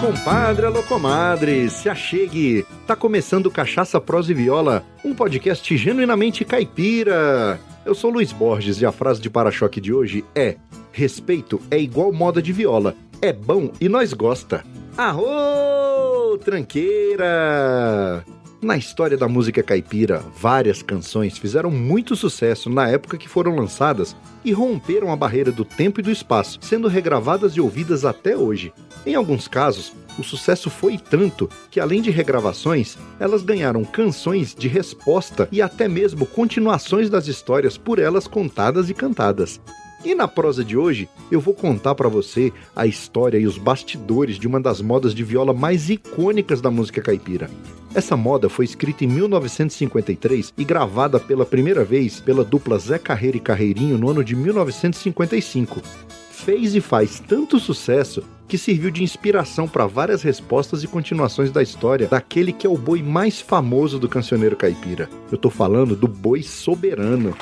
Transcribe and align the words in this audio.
compadre, 0.00 0.64
alô 0.64 0.82
comadre, 0.84 1.68
se 1.68 1.88
achegue. 1.88 2.64
Tá 2.86 2.94
começando 2.94 3.50
Cachaça, 3.50 4.00
Prosa 4.00 4.30
e 4.30 4.34
Viola, 4.34 4.84
um 5.04 5.12
podcast 5.12 5.76
genuinamente 5.76 6.44
caipira. 6.44 7.60
Eu 7.84 7.94
sou 7.94 8.10
Luiz 8.10 8.32
Borges 8.32 8.80
e 8.80 8.86
a 8.86 8.92
frase 8.92 9.20
de 9.20 9.28
para-choque 9.28 9.80
de 9.80 9.92
hoje 9.92 10.24
é: 10.34 10.56
Respeito 10.92 11.60
é 11.70 11.78
igual 11.78 12.12
moda 12.12 12.40
de 12.40 12.52
viola, 12.52 12.94
é 13.20 13.32
bom 13.32 13.72
e 13.80 13.88
nós 13.88 14.12
gosta. 14.12 14.64
Arô, 14.96 16.38
tranqueira! 16.44 18.24
Na 18.60 18.76
história 18.76 19.16
da 19.16 19.28
música 19.28 19.62
caipira, 19.62 20.20
várias 20.36 20.82
canções 20.82 21.38
fizeram 21.38 21.70
muito 21.70 22.16
sucesso 22.16 22.68
na 22.68 22.88
época 22.88 23.16
que 23.16 23.28
foram 23.28 23.54
lançadas 23.54 24.16
e 24.44 24.52
romperam 24.52 25.12
a 25.12 25.16
barreira 25.16 25.52
do 25.52 25.64
tempo 25.64 26.00
e 26.00 26.02
do 26.02 26.10
espaço, 26.10 26.58
sendo 26.60 26.88
regravadas 26.88 27.52
e 27.52 27.60
ouvidas 27.60 28.04
até 28.04 28.36
hoje. 28.36 28.72
Em 29.06 29.14
alguns 29.14 29.48
casos, 29.48 29.92
o 30.18 30.22
sucesso 30.22 30.68
foi 30.68 30.98
tanto 30.98 31.48
que, 31.70 31.78
além 31.78 32.02
de 32.02 32.10
regravações, 32.10 32.98
elas 33.20 33.42
ganharam 33.42 33.84
canções 33.84 34.54
de 34.54 34.66
resposta 34.66 35.48
e 35.52 35.62
até 35.62 35.86
mesmo 35.86 36.26
continuações 36.26 37.08
das 37.08 37.28
histórias 37.28 37.78
por 37.78 37.98
elas 37.98 38.26
contadas 38.26 38.90
e 38.90 38.94
cantadas. 38.94 39.60
E 40.04 40.14
na 40.14 40.28
prosa 40.28 40.64
de 40.64 40.76
hoje, 40.76 41.08
eu 41.30 41.40
vou 41.40 41.52
contar 41.52 41.94
para 41.94 42.08
você 42.08 42.52
a 42.74 42.86
história 42.86 43.38
e 43.38 43.46
os 43.46 43.58
bastidores 43.58 44.38
de 44.38 44.46
uma 44.46 44.60
das 44.60 44.80
modas 44.80 45.12
de 45.12 45.24
viola 45.24 45.52
mais 45.52 45.90
icônicas 45.90 46.60
da 46.60 46.70
música 46.70 47.02
caipira. 47.02 47.50
Essa 47.94 48.16
moda 48.16 48.48
foi 48.48 48.64
escrita 48.64 49.04
em 49.04 49.08
1953 49.08 50.52
e 50.56 50.64
gravada 50.64 51.18
pela 51.18 51.44
primeira 51.44 51.84
vez 51.84 52.20
pela 52.20 52.44
dupla 52.44 52.78
Zé 52.78 52.98
Carreira 52.98 53.38
e 53.38 53.40
Carreirinho 53.40 53.98
no 53.98 54.08
ano 54.08 54.22
de 54.22 54.36
1955. 54.36 55.82
Fez 56.30 56.76
e 56.76 56.80
faz 56.80 57.18
tanto 57.18 57.58
sucesso 57.58 58.22
que 58.48 58.56
serviu 58.56 58.90
de 58.90 59.04
inspiração 59.04 59.68
para 59.68 59.86
várias 59.86 60.22
respostas 60.22 60.82
e 60.82 60.88
continuações 60.88 61.52
da 61.52 61.62
história 61.62 62.08
daquele 62.08 62.52
que 62.52 62.66
é 62.66 62.70
o 62.70 62.78
boi 62.78 63.02
mais 63.02 63.40
famoso 63.40 63.98
do 63.98 64.08
cancioneiro 64.08 64.56
caipira. 64.56 65.08
Eu 65.30 65.36
tô 65.36 65.50
falando 65.50 65.94
do 65.94 66.08
boi 66.08 66.42
soberano. 66.42 67.36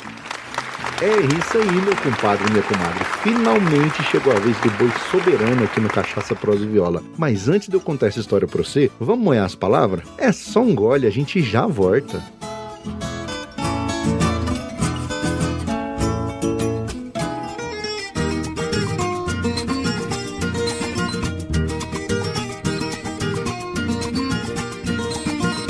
É 1.01 1.39
isso 1.39 1.59
aí, 1.59 1.83
meu 1.83 1.95
compadre 1.97 2.49
e 2.49 2.51
minha 2.51 2.63
comadre. 2.63 3.05
Finalmente 3.23 4.03
chegou 4.05 4.33
a 4.33 4.39
vez 4.39 4.57
do 4.61 4.71
boi 4.73 4.91
soberano 5.11 5.65
aqui 5.65 5.79
no 5.79 5.89
Cachaça 5.89 6.35
Prosa 6.35 6.65
e 6.65 6.69
Viola. 6.69 7.03
Mas 7.19 7.49
antes 7.49 7.69
de 7.69 7.75
eu 7.75 7.81
contar 7.81 8.07
essa 8.07 8.21
história 8.21 8.49
pra 8.49 8.63
você, 8.63 8.91
vamos 8.99 9.25
moer 9.25 9.43
as 9.43 9.55
palavras? 9.55 10.05
É 10.19 10.33
só 10.33 10.61
um 10.61 10.75
gole, 10.75 11.07
a 11.07 11.11
gente 11.11 11.43
já 11.43 11.67
volta. 11.67 12.23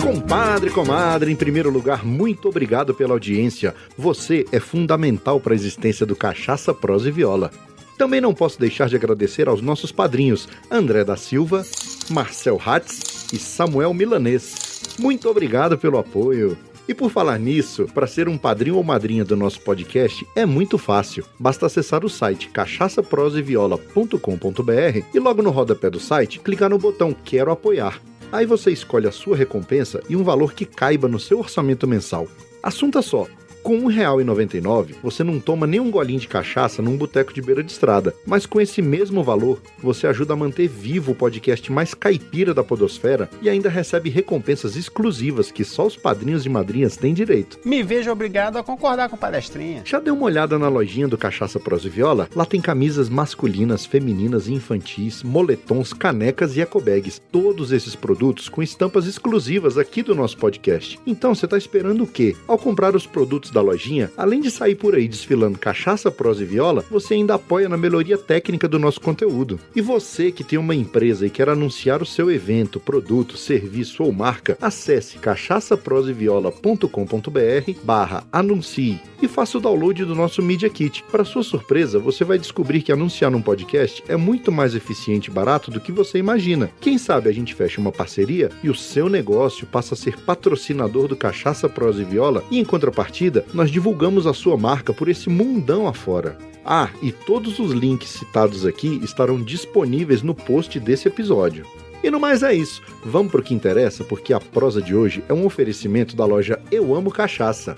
Compadre, 0.06 0.70
comadre, 0.70 1.32
em 1.32 1.36
primeiro 1.36 1.68
lugar, 1.68 2.06
muito 2.06 2.48
obrigado 2.48 2.94
pela 2.94 3.12
audiência. 3.12 3.74
Você 3.98 4.46
é 4.52 4.60
fundamental 4.60 5.40
para 5.40 5.52
a 5.52 5.56
existência 5.56 6.06
do 6.06 6.14
Cachaça, 6.14 6.72
Prosa 6.72 7.08
e 7.08 7.10
Viola. 7.10 7.50
Também 7.98 8.20
não 8.20 8.32
posso 8.32 8.60
deixar 8.60 8.88
de 8.88 8.94
agradecer 8.94 9.48
aos 9.48 9.60
nossos 9.60 9.90
padrinhos 9.90 10.48
André 10.70 11.02
da 11.02 11.16
Silva, 11.16 11.66
Marcel 12.08 12.62
Hatz 12.64 13.32
e 13.32 13.36
Samuel 13.36 13.92
Milanês. 13.92 14.94
Muito 14.96 15.28
obrigado 15.28 15.76
pelo 15.76 15.98
apoio. 15.98 16.56
E 16.86 16.94
por 16.94 17.10
falar 17.10 17.40
nisso, 17.40 17.86
para 17.92 18.06
ser 18.06 18.28
um 18.28 18.38
padrinho 18.38 18.76
ou 18.76 18.84
madrinha 18.84 19.24
do 19.24 19.34
nosso 19.34 19.60
podcast 19.60 20.24
é 20.36 20.46
muito 20.46 20.78
fácil. 20.78 21.24
Basta 21.36 21.66
acessar 21.66 22.04
o 22.04 22.08
site 22.08 22.48
cachaçaproseviola.com.br 22.50 25.04
e 25.12 25.18
logo 25.18 25.42
no 25.42 25.50
rodapé 25.50 25.90
do 25.90 25.98
site 25.98 26.38
clicar 26.38 26.70
no 26.70 26.78
botão 26.78 27.12
Quero 27.12 27.50
apoiar. 27.50 28.00
Aí 28.32 28.44
você 28.44 28.70
escolhe 28.70 29.06
a 29.06 29.12
sua 29.12 29.36
recompensa 29.36 30.02
e 30.08 30.16
um 30.16 30.24
valor 30.24 30.52
que 30.52 30.64
caiba 30.64 31.08
no 31.08 31.18
seu 31.18 31.38
orçamento 31.38 31.86
mensal. 31.86 32.26
Assunto 32.62 32.98
é 32.98 33.02
só. 33.02 33.26
Com 33.66 33.88
R$1,99, 33.88 34.94
você 35.02 35.24
não 35.24 35.40
toma 35.40 35.66
nem 35.66 35.80
um 35.80 35.90
golinho 35.90 36.20
de 36.20 36.28
cachaça 36.28 36.80
num 36.80 36.96
boteco 36.96 37.34
de 37.34 37.42
beira 37.42 37.64
de 37.64 37.72
estrada, 37.72 38.14
mas 38.24 38.46
com 38.46 38.60
esse 38.60 38.80
mesmo 38.80 39.24
valor, 39.24 39.60
você 39.82 40.06
ajuda 40.06 40.34
a 40.34 40.36
manter 40.36 40.68
vivo 40.68 41.10
o 41.10 41.14
podcast 41.16 41.72
mais 41.72 41.92
caipira 41.92 42.54
da 42.54 42.62
podosfera 42.62 43.28
e 43.42 43.50
ainda 43.50 43.68
recebe 43.68 44.08
recompensas 44.08 44.76
exclusivas 44.76 45.50
que 45.50 45.64
só 45.64 45.84
os 45.84 45.96
padrinhos 45.96 46.46
e 46.46 46.48
madrinhas 46.48 46.96
têm 46.96 47.12
direito. 47.12 47.58
Me 47.64 47.82
vejo 47.82 48.08
obrigado 48.08 48.56
a 48.56 48.62
concordar 48.62 49.08
com 49.08 49.16
palestrinha. 49.16 49.82
Já 49.84 49.98
deu 49.98 50.14
uma 50.14 50.26
olhada 50.26 50.56
na 50.60 50.68
lojinha 50.68 51.08
do 51.08 51.18
Cachaça 51.18 51.58
Prosa 51.58 51.88
e 51.88 51.90
Viola? 51.90 52.28
Lá 52.36 52.46
tem 52.46 52.60
camisas 52.60 53.08
masculinas, 53.08 53.84
femininas 53.84 54.46
e 54.46 54.52
infantis, 54.52 55.24
moletons, 55.24 55.92
canecas 55.92 56.56
e 56.56 56.60
ecobags. 56.60 57.20
Todos 57.32 57.72
esses 57.72 57.96
produtos 57.96 58.48
com 58.48 58.62
estampas 58.62 59.06
exclusivas 59.06 59.76
aqui 59.76 60.04
do 60.04 60.14
nosso 60.14 60.38
podcast. 60.38 61.00
Então 61.04 61.34
você 61.34 61.46
está 61.46 61.58
esperando 61.58 62.04
o 62.04 62.06
quê? 62.06 62.36
Ao 62.46 62.56
comprar 62.56 62.94
os 62.94 63.08
produtos 63.08 63.55
da 63.56 63.62
lojinha, 63.62 64.12
além 64.16 64.40
de 64.40 64.50
sair 64.50 64.74
por 64.74 64.94
aí 64.94 65.06
desfilando 65.08 65.58
cachaça, 65.58 66.10
prosa 66.10 66.42
e 66.42 66.46
viola, 66.46 66.84
você 66.90 67.14
ainda 67.14 67.34
apoia 67.34 67.70
na 67.70 67.76
melhoria 67.76 68.16
técnica 68.18 68.66
do 68.68 68.78
nosso 68.78 69.00
conteúdo. 69.00 69.58
E 69.74 69.80
você 69.80 70.30
que 70.30 70.44
tem 70.44 70.58
uma 70.58 70.74
empresa 70.74 71.26
e 71.26 71.30
quer 71.30 71.48
anunciar 71.48 72.02
o 72.02 72.06
seu 72.06 72.30
evento, 72.30 72.78
produto, 72.78 73.38
serviço 73.38 74.02
ou 74.02 74.12
marca, 74.12 74.58
acesse 74.60 75.16
cachaçaproseviola.com.br 75.18 77.72
barra 77.82 78.24
anuncie 78.30 79.00
e 79.22 79.28
faça 79.28 79.56
o 79.56 79.60
download 79.60 80.04
do 80.04 80.14
nosso 80.14 80.42
Media 80.42 80.68
Kit. 80.68 81.02
Para 81.10 81.24
sua 81.24 81.42
surpresa, 81.42 81.98
você 81.98 82.22
vai 82.24 82.38
descobrir 82.38 82.82
que 82.82 82.92
anunciar 82.92 83.30
num 83.30 83.40
podcast 83.40 84.04
é 84.06 84.16
muito 84.16 84.52
mais 84.52 84.74
eficiente 84.74 85.30
e 85.30 85.32
barato 85.32 85.70
do 85.70 85.80
que 85.80 85.90
você 85.90 86.18
imagina. 86.18 86.70
Quem 86.80 86.98
sabe 86.98 87.30
a 87.30 87.32
gente 87.32 87.54
fecha 87.54 87.80
uma 87.80 87.92
parceria 87.92 88.50
e 88.62 88.68
o 88.68 88.74
seu 88.74 89.08
negócio 89.08 89.66
passa 89.66 89.94
a 89.94 89.96
ser 89.96 90.18
patrocinador 90.18 91.08
do 91.08 91.16
Cachaça 91.16 91.66
Prosa 91.68 92.02
e 92.02 92.04
Viola 92.04 92.44
e 92.50 92.58
em 92.58 92.64
contrapartida, 92.64 93.45
nós 93.52 93.70
divulgamos 93.70 94.26
a 94.26 94.32
sua 94.32 94.56
marca 94.56 94.92
por 94.92 95.08
esse 95.08 95.28
mundão 95.28 95.86
afora. 95.86 96.36
Ah, 96.64 96.90
e 97.00 97.12
todos 97.12 97.58
os 97.58 97.72
links 97.72 98.08
citados 98.10 98.66
aqui 98.66 99.00
estarão 99.04 99.40
disponíveis 99.40 100.22
no 100.22 100.34
post 100.34 100.80
desse 100.80 101.06
episódio. 101.06 101.64
E 102.02 102.10
no 102.10 102.20
mais 102.20 102.42
é 102.42 102.52
isso. 102.52 102.82
Vamos 103.04 103.32
pro 103.32 103.42
que 103.42 103.54
interessa, 103.54 104.04
porque 104.04 104.32
a 104.32 104.40
prosa 104.40 104.82
de 104.82 104.94
hoje 104.94 105.22
é 105.28 105.32
um 105.32 105.46
oferecimento 105.46 106.16
da 106.16 106.24
loja 106.24 106.60
Eu 106.70 106.94
Amo 106.94 107.10
Cachaça. 107.10 107.74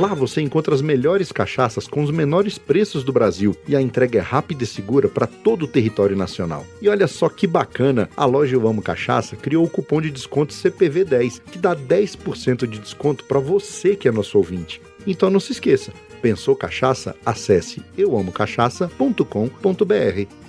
Lá 0.00 0.12
você 0.12 0.42
encontra 0.42 0.74
as 0.74 0.82
melhores 0.82 1.32
cachaças 1.32 1.88
com 1.88 2.02
os 2.02 2.10
menores 2.10 2.58
preços 2.58 3.02
do 3.02 3.14
Brasil 3.14 3.56
e 3.66 3.74
a 3.74 3.80
entrega 3.80 4.18
é 4.18 4.22
rápida 4.22 4.62
e 4.62 4.66
segura 4.66 5.08
para 5.08 5.26
todo 5.26 5.62
o 5.62 5.68
território 5.68 6.14
nacional. 6.14 6.66
E 6.82 6.88
olha 6.88 7.06
só 7.06 7.30
que 7.30 7.46
bacana, 7.46 8.10
a 8.14 8.26
loja 8.26 8.54
Eu 8.54 8.68
Amo 8.68 8.82
Cachaça 8.82 9.36
criou 9.36 9.64
o 9.64 9.70
cupom 9.70 10.02
de 10.02 10.10
desconto 10.10 10.52
CPV10, 10.52 11.40
que 11.50 11.58
dá 11.58 11.74
10% 11.74 12.66
de 12.66 12.78
desconto 12.78 13.24
para 13.24 13.40
você 13.40 13.96
que 13.96 14.06
é 14.06 14.12
nosso 14.12 14.36
ouvinte. 14.36 14.82
Então 15.06 15.30
não 15.30 15.40
se 15.40 15.52
esqueça, 15.52 15.94
pensou 16.20 16.54
cachaça? 16.54 17.16
Acesse 17.24 17.82
euamocachaça.com.br. 17.96 20.45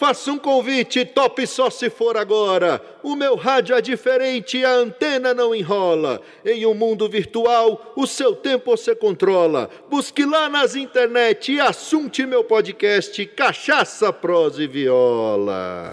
Faça 0.00 0.32
um 0.32 0.38
convite, 0.38 1.04
top 1.04 1.46
só 1.46 1.68
se 1.68 1.90
for 1.90 2.16
agora. 2.16 2.80
O 3.02 3.14
meu 3.14 3.36
rádio 3.36 3.76
é 3.76 3.82
diferente, 3.82 4.64
a 4.64 4.72
antena 4.72 5.34
não 5.34 5.54
enrola. 5.54 6.22
Em 6.42 6.64
um 6.64 6.72
mundo 6.72 7.06
virtual, 7.06 7.92
o 7.94 8.06
seu 8.06 8.34
tempo 8.34 8.74
você 8.74 8.94
controla. 8.94 9.68
Busque 9.90 10.24
lá 10.24 10.48
nas 10.48 10.74
internet 10.74 11.52
e 11.52 11.60
assunte 11.60 12.24
meu 12.24 12.42
podcast 12.42 13.26
Cachaça, 13.26 14.10
Prosa 14.10 14.62
e 14.62 14.66
Viola. 14.66 15.90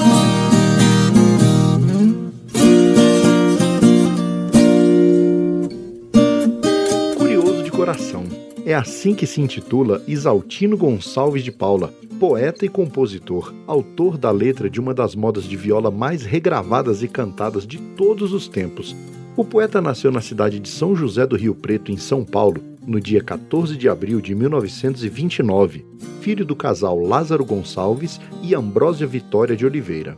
Curioso 7.17 7.61
de 7.61 7.71
coração. 7.71 8.25
É 8.65 8.73
assim 8.73 9.13
que 9.13 9.27
se 9.27 9.41
intitula 9.41 10.01
Isaltino 10.07 10.77
Gonçalves 10.77 11.43
de 11.43 11.51
Paula, 11.51 11.93
poeta 12.17 12.65
e 12.65 12.69
compositor, 12.69 13.53
autor 13.67 14.17
da 14.17 14.31
letra 14.31 14.67
de 14.67 14.79
uma 14.79 14.91
das 14.91 15.13
modas 15.13 15.43
de 15.43 15.55
viola 15.55 15.91
mais 15.91 16.23
regravadas 16.23 17.03
e 17.03 17.07
cantadas 17.07 17.65
de 17.65 17.77
todos 17.77 18.33
os 18.33 18.47
tempos. 18.47 18.95
O 19.35 19.45
poeta 19.45 19.79
nasceu 19.79 20.11
na 20.11 20.19
cidade 20.19 20.59
de 20.59 20.67
São 20.67 20.95
José 20.95 21.27
do 21.27 21.35
Rio 21.35 21.53
Preto, 21.53 21.91
em 21.91 21.97
São 21.97 22.25
Paulo, 22.25 22.59
no 22.87 22.99
dia 22.99 23.21
14 23.23 23.77
de 23.77 23.87
abril 23.87 24.19
de 24.19 24.33
1929, 24.33 25.85
filho 26.19 26.43
do 26.43 26.55
casal 26.55 26.99
Lázaro 26.99 27.45
Gonçalves 27.45 28.19
e 28.41 28.55
Ambrósia 28.55 29.05
Vitória 29.05 29.55
de 29.55 29.63
Oliveira. 29.63 30.17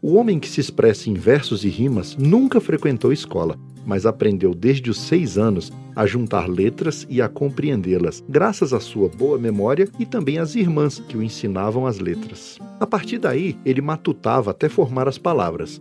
O 0.00 0.14
homem 0.14 0.38
que 0.38 0.48
se 0.48 0.60
expressa 0.60 1.10
em 1.10 1.14
versos 1.14 1.62
e 1.62 1.68
rimas 1.68 2.16
nunca 2.16 2.58
frequentou 2.58 3.12
escola, 3.12 3.58
mas 3.84 4.06
aprendeu 4.06 4.54
desde 4.54 4.90
os 4.90 5.00
seis 5.00 5.38
anos 5.38 5.72
a 5.94 6.06
juntar 6.06 6.48
letras 6.48 7.06
e 7.08 7.22
a 7.22 7.28
compreendê-las, 7.28 8.22
graças 8.28 8.72
à 8.72 8.80
sua 8.80 9.08
boa 9.08 9.38
memória 9.38 9.88
e 9.98 10.04
também 10.04 10.38
às 10.38 10.54
irmãs 10.54 10.98
que 10.98 11.16
o 11.16 11.22
ensinavam 11.22 11.86
as 11.86 11.98
letras. 11.98 12.58
A 12.80 12.86
partir 12.86 13.18
daí, 13.18 13.56
ele 13.64 13.80
matutava 13.80 14.50
até 14.50 14.68
formar 14.68 15.08
as 15.08 15.18
palavras. 15.18 15.80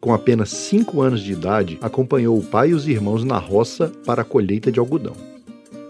Com 0.00 0.12
apenas 0.12 0.50
cinco 0.50 1.00
anos 1.00 1.22
de 1.22 1.32
idade, 1.32 1.78
acompanhou 1.80 2.38
o 2.38 2.44
pai 2.44 2.68
e 2.70 2.74
os 2.74 2.86
irmãos 2.86 3.24
na 3.24 3.38
roça 3.38 3.90
para 4.04 4.20
a 4.20 4.24
colheita 4.24 4.70
de 4.70 4.78
algodão. 4.78 5.33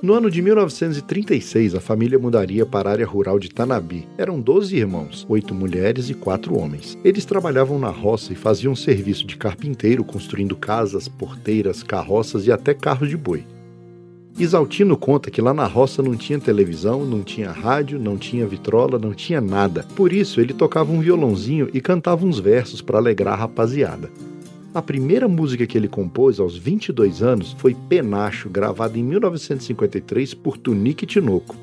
No 0.04 0.12
ano 0.12 0.30
de 0.30 0.42
1936, 0.42 1.74
a 1.74 1.80
família 1.80 2.18
mudaria 2.18 2.66
para 2.66 2.90
a 2.90 2.92
área 2.92 3.06
rural 3.06 3.38
de 3.38 3.48
Tanabi. 3.48 4.06
Eram 4.18 4.38
12 4.38 4.76
irmãos, 4.76 5.24
8 5.26 5.54
mulheres 5.54 6.10
e 6.10 6.14
4 6.14 6.54
homens. 6.54 6.98
Eles 7.02 7.24
trabalhavam 7.24 7.78
na 7.78 7.88
roça 7.88 8.30
e 8.30 8.36
faziam 8.36 8.76
serviço 8.76 9.26
de 9.26 9.34
carpinteiro, 9.38 10.04
construindo 10.04 10.54
casas, 10.54 11.08
porteiras, 11.08 11.82
carroças 11.82 12.46
e 12.46 12.52
até 12.52 12.74
carros 12.74 13.08
de 13.08 13.16
boi. 13.16 13.46
Isaltino 14.38 14.94
conta 14.94 15.30
que 15.30 15.40
lá 15.40 15.54
na 15.54 15.64
roça 15.64 16.02
não 16.02 16.14
tinha 16.14 16.38
televisão, 16.38 17.02
não 17.06 17.22
tinha 17.22 17.50
rádio, 17.50 17.98
não 17.98 18.18
tinha 18.18 18.46
vitrola, 18.46 18.98
não 18.98 19.14
tinha 19.14 19.40
nada. 19.40 19.86
Por 19.96 20.12
isso, 20.12 20.38
ele 20.38 20.52
tocava 20.52 20.92
um 20.92 21.00
violãozinho 21.00 21.70
e 21.72 21.80
cantava 21.80 22.26
uns 22.26 22.38
versos 22.38 22.82
para 22.82 22.98
alegrar 22.98 23.32
a 23.32 23.38
rapaziada. 23.38 24.10
A 24.74 24.82
primeira 24.82 25.28
música 25.28 25.68
que 25.68 25.78
ele 25.78 25.86
compôs 25.86 26.40
aos 26.40 26.58
22 26.58 27.22
anos 27.22 27.52
foi 27.58 27.76
Penacho, 27.88 28.50
gravada 28.50 28.98
em 28.98 29.04
1953 29.04 30.34
por 30.34 30.58
Tunique 30.58 31.06
Tinoco. 31.06 31.54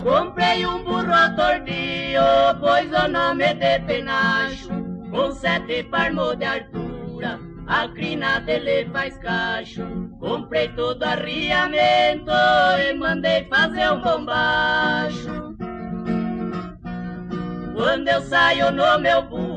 Comprei 0.00 0.64
um 0.64 0.84
burro 0.84 1.34
tordinho, 1.34 2.22
pois 2.60 2.88
o 2.92 3.08
nome 3.08 3.42
é 3.42 3.54
de 3.54 3.84
Penacho, 3.84 4.70
com 5.10 5.32
sete 5.32 5.82
palmos 5.82 6.36
de 6.36 6.44
altura, 6.44 7.40
a 7.66 7.88
crina 7.88 8.38
dele 8.38 8.88
faz 8.92 9.18
cacho. 9.18 9.82
Comprei 10.20 10.68
todo 10.68 11.02
arriamento 11.02 12.30
e 12.78 12.94
mandei 12.94 13.44
fazer 13.46 13.90
um 13.90 14.00
bombacho. 14.00 15.48
Quando 17.74 18.08
eu 18.08 18.20
saio 18.22 18.72
no 18.72 18.98
meu 18.98 19.22
burro, 19.22 19.47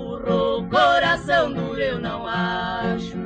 coração 0.72 1.52
duro 1.54 1.80
eu 1.80 2.00
não 2.00 2.26
acho. 2.26 3.18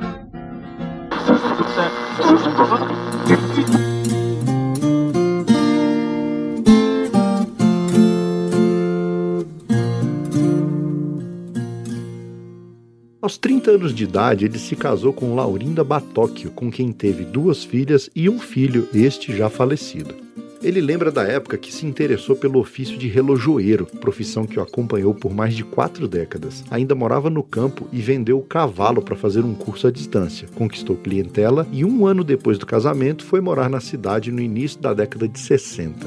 Aos 13.22 13.38
30 13.38 13.70
anos 13.72 13.94
de 13.94 14.04
idade, 14.04 14.44
ele 14.44 14.58
se 14.58 14.76
casou 14.76 15.12
com 15.12 15.34
Laurinda 15.34 15.82
Batóquio, 15.82 16.50
com 16.52 16.70
quem 16.70 16.92
teve 16.92 17.24
duas 17.24 17.64
filhas 17.64 18.08
e 18.14 18.28
um 18.28 18.38
filho, 18.38 18.88
este 18.94 19.36
já 19.36 19.50
falecido. 19.50 20.25
Ele 20.66 20.80
lembra 20.80 21.12
da 21.12 21.22
época 21.22 21.56
que 21.56 21.72
se 21.72 21.86
interessou 21.86 22.34
pelo 22.34 22.58
ofício 22.58 22.98
de 22.98 23.06
relojoeiro, 23.06 23.86
profissão 23.86 24.44
que 24.44 24.58
o 24.58 24.62
acompanhou 24.62 25.14
por 25.14 25.32
mais 25.32 25.54
de 25.54 25.62
quatro 25.62 26.08
décadas. 26.08 26.64
Ainda 26.68 26.92
morava 26.92 27.30
no 27.30 27.44
campo 27.44 27.86
e 27.92 28.02
vendeu 28.02 28.36
o 28.36 28.42
cavalo 28.42 29.00
para 29.00 29.14
fazer 29.14 29.44
um 29.44 29.54
curso 29.54 29.86
à 29.86 29.92
distância. 29.92 30.48
Conquistou 30.56 30.96
clientela 30.96 31.68
e 31.70 31.84
um 31.84 32.04
ano 32.04 32.24
depois 32.24 32.58
do 32.58 32.66
casamento 32.66 33.24
foi 33.24 33.40
morar 33.40 33.70
na 33.70 33.78
cidade 33.78 34.32
no 34.32 34.40
início 34.40 34.80
da 34.80 34.92
década 34.92 35.28
de 35.28 35.38
60. 35.38 36.04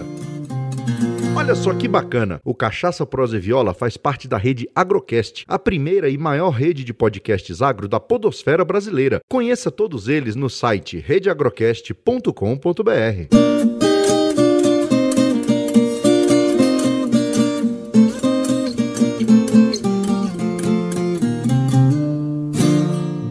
Olha 1.38 1.56
só 1.56 1.74
que 1.74 1.88
bacana! 1.88 2.42
O 2.44 2.54
Cachaça 2.54 3.06
Prosa 3.06 3.38
e 3.38 3.40
Viola 3.40 3.74
faz 3.74 3.96
parte 3.96 4.28
da 4.28 4.38
rede 4.38 4.70
Agrocast, 4.76 5.46
a 5.48 5.58
primeira 5.58 6.10
e 6.10 6.18
maior 6.18 6.50
rede 6.50 6.84
de 6.84 6.94
podcasts 6.94 7.62
agro 7.62 7.88
da 7.88 7.98
podosfera 7.98 8.66
brasileira. 8.66 9.22
Conheça 9.30 9.72
todos 9.72 10.10
eles 10.10 10.36
no 10.36 10.50
site 10.50 11.00
redeagrocast.com.br. 11.00 13.69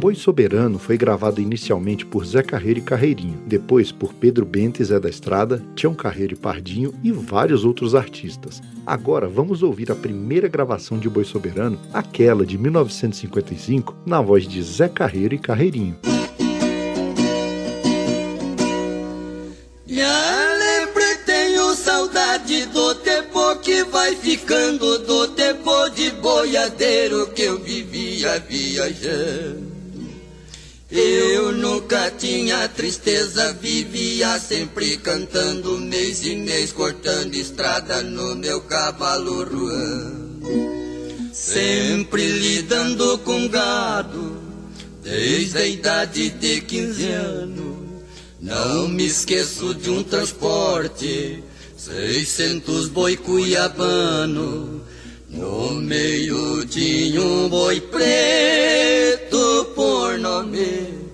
Boi 0.08 0.14
Soberano 0.14 0.78
foi 0.78 0.96
gravado 0.96 1.38
inicialmente 1.38 2.06
por 2.06 2.24
Zé 2.24 2.42
Carreiro 2.42 2.78
e 2.78 2.82
Carreirinho, 2.82 3.42
depois 3.46 3.92
por 3.92 4.14
Pedro 4.14 4.46
Bento 4.46 4.80
e 4.80 4.84
Zé 4.86 4.98
da 4.98 5.10
Estrada, 5.10 5.62
Tião 5.76 5.94
Carreiro 5.94 6.32
e 6.32 6.36
Pardinho 6.36 6.94
e 7.04 7.12
vários 7.12 7.62
outros 7.62 7.94
artistas. 7.94 8.62
Agora 8.86 9.28
vamos 9.28 9.62
ouvir 9.62 9.92
a 9.92 9.94
primeira 9.94 10.48
gravação 10.48 10.98
de 10.98 11.10
Boi 11.10 11.24
Soberano, 11.24 11.78
aquela 11.92 12.46
de 12.46 12.56
1955, 12.56 13.94
na 14.06 14.22
voz 14.22 14.48
de 14.48 14.62
Zé 14.62 14.88
Carreiro 14.88 15.34
e 15.34 15.38
Carreirinho. 15.38 15.98
saudade 21.74 22.64
do 22.66 22.94
tempo 22.94 23.56
que 23.56 23.84
vai 23.84 24.16
ficando 24.16 24.98
do 25.00 25.28
tempo 25.28 25.90
de 25.90 26.10
boiadeiro 26.12 27.26
que 27.34 27.42
eu 27.42 27.58
vivia 27.58 28.38
viajando. 28.40 29.67
Eu 30.90 31.52
nunca 31.52 32.10
tinha 32.10 32.66
tristeza, 32.66 33.52
vivia 33.52 34.38
sempre 34.38 34.96
cantando, 34.96 35.78
mês 35.78 36.24
e 36.24 36.34
mês 36.34 36.72
cortando 36.72 37.34
estrada 37.34 38.02
no 38.02 38.34
meu 38.34 38.62
cavalo 38.62 39.44
ruão. 39.44 41.30
Sempre 41.30 42.26
lidando 42.26 43.18
com 43.18 43.48
gado, 43.48 44.38
desde 45.02 45.58
a 45.58 45.66
idade 45.66 46.30
de 46.30 46.62
15 46.62 47.06
anos. 47.10 47.76
Não 48.40 48.88
me 48.88 49.04
esqueço 49.04 49.74
de 49.74 49.90
um 49.90 50.02
transporte, 50.02 51.44
600 51.76 52.88
boi 52.88 53.14
cuiabano. 53.14 54.82
No 55.28 55.74
meio 55.74 56.64
tinha 56.66 57.20
um 57.20 57.48
boi 57.50 57.80
preto 57.82 59.66
por 59.74 60.18
nome 60.18 61.06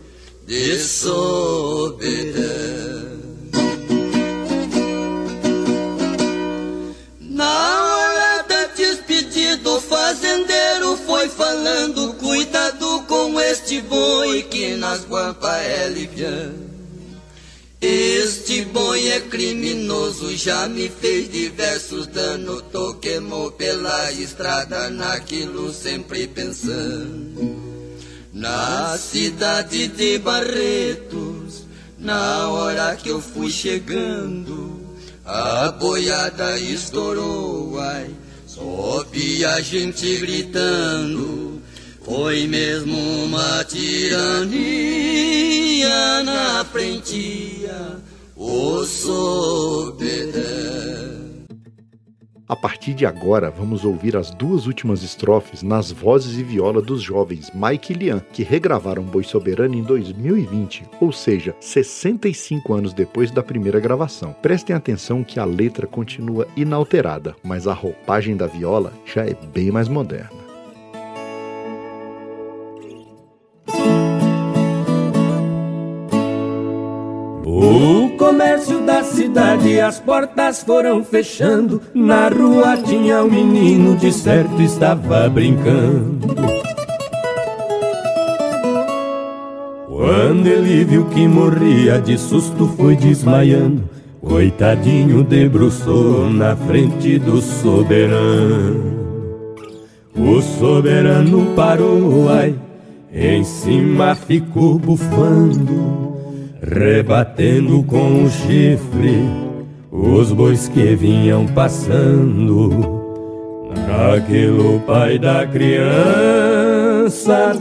de 0.46 0.78
soberano. 0.78 1.94
Na 7.20 7.84
hora 7.84 8.42
da 8.42 8.66
despedida, 8.66 9.68
o 9.68 9.80
fazendeiro 9.80 10.96
foi 10.98 11.28
falando: 11.28 12.14
Cuidado 12.14 13.02
com 13.08 13.40
este 13.40 13.80
boi 13.80 14.44
que 14.44 14.76
nas 14.76 15.04
guampas 15.04 15.60
é 15.60 15.88
liviano. 15.88 16.73
Boi 18.72 19.08
é 19.08 19.20
criminoso, 19.20 20.36
já 20.36 20.68
me 20.68 20.88
fez 20.88 21.30
diversos 21.30 22.06
danos. 22.06 22.62
Tô 22.72 22.94
queimou 22.94 23.50
pela 23.52 24.10
estrada, 24.12 24.88
naquilo 24.90 25.72
sempre 25.72 26.26
pensando. 26.26 27.62
Na 28.32 28.96
cidade 28.98 29.88
de 29.88 30.18
Barretos, 30.18 31.64
na 31.98 32.48
hora 32.50 32.96
que 32.96 33.08
eu 33.08 33.20
fui 33.20 33.50
chegando, 33.50 34.80
a 35.24 35.70
boiada 35.70 36.58
estourou, 36.58 37.78
ai, 37.80 38.10
só 38.46 39.04
vi 39.10 39.44
a 39.44 39.60
gente 39.60 40.16
gritando. 40.18 41.62
Foi 42.04 42.46
mesmo 42.46 43.24
uma 43.24 43.64
tirania 43.64 44.54
na 46.22 46.64
soberano. 46.64 48.03
A 52.46 52.54
partir 52.54 52.92
de 52.92 53.06
agora, 53.06 53.50
vamos 53.50 53.84
ouvir 53.84 54.16
as 54.16 54.30
duas 54.30 54.66
últimas 54.66 55.02
estrofes 55.02 55.62
nas 55.62 55.90
vozes 55.90 56.38
e 56.38 56.42
viola 56.42 56.82
dos 56.82 57.02
jovens 57.02 57.50
Mike 57.54 57.92
e 57.92 57.96
Lian, 57.96 58.20
que 58.32 58.42
regravaram 58.42 59.02
Boi 59.02 59.24
Soberano 59.24 59.74
em 59.74 59.82
2020, 59.82 60.84
ou 61.00 61.10
seja, 61.10 61.56
65 61.58 62.74
anos 62.74 62.92
depois 62.92 63.30
da 63.30 63.42
primeira 63.42 63.80
gravação. 63.80 64.36
Prestem 64.42 64.76
atenção 64.76 65.24
que 65.24 65.40
a 65.40 65.44
letra 65.44 65.86
continua 65.86 66.46
inalterada, 66.54 67.34
mas 67.42 67.66
a 67.66 67.72
roupagem 67.72 68.36
da 68.36 68.46
viola 68.46 68.92
já 69.06 69.24
é 69.24 69.34
bem 69.34 69.70
mais 69.70 69.88
moderna. 69.88 70.43
Cidade, 79.14 79.80
as 79.80 80.00
portas 80.00 80.62
foram 80.62 81.02
fechando. 81.04 81.80
Na 81.94 82.28
rua 82.28 82.76
tinha 82.76 83.22
um 83.22 83.30
menino, 83.30 83.96
de 83.96 84.12
certo 84.12 84.60
estava 84.60 85.28
brincando. 85.28 86.34
Quando 89.88 90.46
ele 90.46 90.84
viu 90.84 91.06
que 91.06 91.26
morria 91.26 92.00
de 92.00 92.18
susto, 92.18 92.66
foi 92.76 92.96
desmaiando. 92.96 93.88
Coitadinho 94.20 95.22
debruçou 95.22 96.30
na 96.30 96.56
frente 96.56 97.18
do 97.18 97.40
soberano. 97.40 99.04
O 100.16 100.40
soberano 100.40 101.54
parou, 101.54 102.28
ai, 102.28 102.54
em 103.12 103.44
cima 103.44 104.14
ficou 104.14 104.78
bufando, 104.78 106.13
rebatendo 106.70 107.82
com 107.82 108.24
o 108.24 108.30
chifre 108.30 109.22
os 109.90 110.32
bois 110.32 110.68
que 110.68 110.94
vinham 110.96 111.46
passando. 111.46 113.02
Naquilo 113.86 114.80
pai 114.80 115.18
da 115.18 115.46
criança 115.46 115.92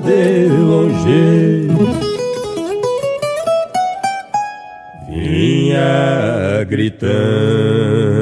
de 0.03 0.47
longe 0.47 1.67
vinha 5.09 6.63
gritando. 6.67 8.13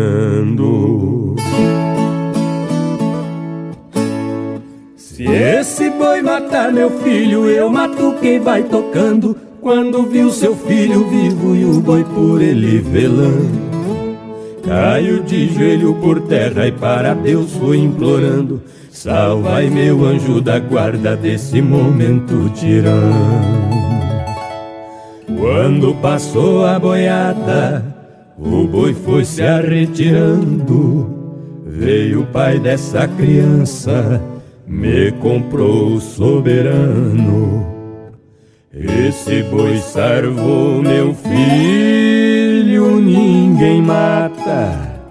Se 4.95 5.25
esse 5.25 5.89
boi 5.91 6.21
matar 6.21 6.71
meu 6.71 6.89
filho, 7.01 7.45
eu 7.49 7.69
mato 7.69 8.15
quem 8.21 8.39
vai 8.39 8.63
tocando. 8.63 9.50
Quando 9.61 10.01
viu 10.07 10.31
seu 10.31 10.55
filho 10.55 11.07
vivo 11.07 11.55
e 11.55 11.63
o 11.63 11.79
boi 11.79 12.03
por 12.03 12.41
ele 12.41 12.79
velando. 12.79 13.61
Caio 14.63 15.21
de 15.21 15.53
joelho 15.53 15.93
por 16.01 16.19
terra 16.21 16.65
e 16.65 16.71
para 16.71 17.13
Deus 17.13 17.51
foi 17.53 17.77
implorando. 17.77 18.59
Salvai 18.89 19.69
meu 19.69 20.03
anjo 20.03 20.41
da 20.41 20.57
guarda 20.57 21.15
desse 21.15 21.61
momento 21.61 22.49
tirano. 22.55 23.69
Quando 25.37 25.93
passou 26.01 26.65
a 26.65 26.79
boiada, 26.79 27.85
o 28.39 28.67
boi 28.67 28.95
foi 28.95 29.23
se 29.23 29.43
arretirando. 29.43 31.07
Veio 31.67 32.21
o 32.21 32.25
pai 32.25 32.57
dessa 32.57 33.07
criança, 33.07 34.19
me 34.65 35.11
comprou 35.11 35.93
o 35.93 36.01
soberano. 36.01 37.80
Esse 38.73 39.43
boi 39.43 39.77
salvou 39.79 40.81
meu 40.81 41.13
filho, 41.13 43.01
ninguém 43.01 43.81
mata. 43.81 45.01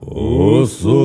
O 0.00 0.64
soberano. 0.64 1.04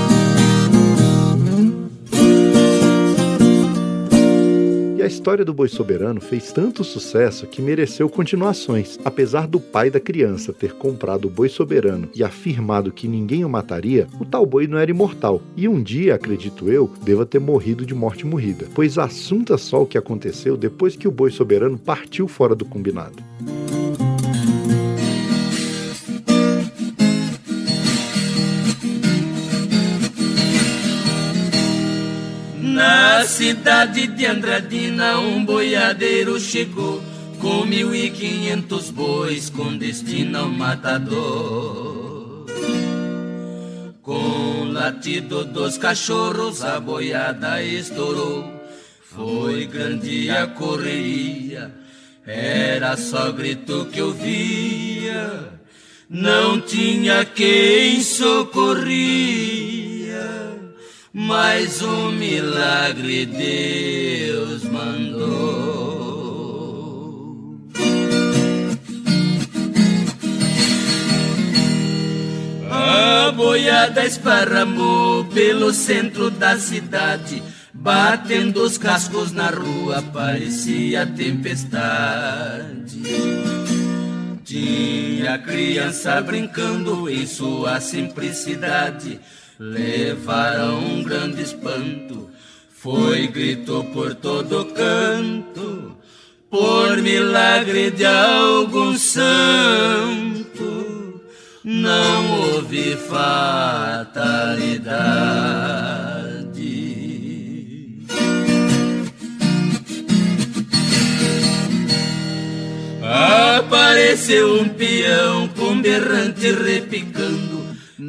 E 5.01 5.03
a 5.03 5.07
história 5.07 5.43
do 5.43 5.51
boi 5.51 5.67
soberano 5.67 6.21
fez 6.21 6.51
tanto 6.51 6.83
sucesso 6.83 7.47
que 7.47 7.59
mereceu 7.59 8.07
continuações. 8.07 8.99
Apesar 9.03 9.47
do 9.47 9.59
pai 9.59 9.89
da 9.89 9.99
criança 9.99 10.53
ter 10.53 10.73
comprado 10.73 11.25
o 11.25 11.29
boi 11.29 11.49
soberano 11.49 12.07
e 12.13 12.23
afirmado 12.23 12.91
que 12.91 13.07
ninguém 13.07 13.43
o 13.43 13.49
mataria, 13.49 14.07
o 14.19 14.25
tal 14.25 14.45
boi 14.45 14.67
não 14.67 14.77
era 14.77 14.91
imortal. 14.91 15.41
E 15.57 15.67
um 15.67 15.81
dia, 15.81 16.13
acredito 16.13 16.69
eu, 16.69 16.87
deva 17.01 17.25
ter 17.25 17.39
morrido 17.39 17.83
de 17.83 17.95
morte 17.95 18.27
morrida. 18.27 18.67
Pois 18.75 18.99
assunta 18.99 19.57
só 19.57 19.81
o 19.81 19.87
que 19.87 19.97
aconteceu 19.97 20.55
depois 20.55 20.95
que 20.95 21.07
o 21.07 21.11
boi 21.11 21.31
soberano 21.31 21.79
partiu 21.79 22.27
fora 22.27 22.53
do 22.53 22.63
combinado. 22.63 23.23
Na 33.21 33.27
cidade 33.27 34.07
de 34.07 34.25
Andradina, 34.25 35.19
um 35.19 35.45
boiadeiro 35.45 36.39
chegou 36.39 36.99
com 37.39 37.63
mil 37.67 37.93
e 37.93 38.09
quinhentos 38.09 38.89
bois 38.89 39.47
com 39.47 39.77
destino 39.77 40.39
ao 40.39 40.49
matador. 40.49 42.47
Com 44.01 44.61
o 44.61 44.71
latido 44.71 45.45
dos 45.45 45.77
cachorros, 45.77 46.63
a 46.63 46.79
boiada 46.79 47.61
estourou. 47.61 48.59
Foi 49.03 49.67
grande 49.67 50.31
a 50.31 50.47
correria, 50.47 51.71
era 52.25 52.97
só 52.97 53.31
grito 53.31 53.87
que 53.91 53.99
eu 53.99 54.11
via. 54.11 55.61
Não 56.09 56.59
tinha 56.59 57.23
quem 57.23 58.01
socorria, 58.01 59.60
mas 61.13 61.81
um 61.81 62.11
milagre 62.11 63.25
Deus 63.25 64.63
mandou. 64.63 65.91
A 72.69 73.31
boiada 73.31 74.05
esparramou 74.05 75.25
pelo 75.25 75.73
centro 75.73 76.31
da 76.31 76.57
cidade, 76.57 77.43
batendo 77.73 78.63
os 78.63 78.77
cascos 78.77 79.33
na 79.33 79.49
rua, 79.49 80.01
parecia 80.13 81.05
tempestade. 81.05 83.01
Tinha 84.45 85.37
criança 85.39 86.21
brincando 86.21 87.09
em 87.09 87.25
sua 87.25 87.79
simplicidade, 87.79 89.19
levaram 89.61 90.79
um 90.79 91.03
grande 91.03 91.43
espanto, 91.43 92.31
foi 92.71 93.27
grito 93.27 93.85
por 93.93 94.15
todo 94.15 94.65
canto, 94.73 95.95
por 96.49 96.97
milagre 96.97 97.91
de 97.91 98.03
algum 98.03 98.97
santo, 98.97 99.21
não 101.63 102.39
houve 102.39 102.95
fatalidade. 102.95 104.31
Apareceu 113.59 114.59
um 114.59 114.69
peão 114.69 115.47
com 115.49 115.79
berrante 115.79 116.51
repicando. 116.51 117.50